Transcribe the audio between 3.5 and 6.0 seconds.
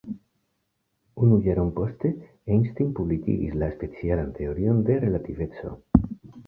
la specialan teorion de relativeco.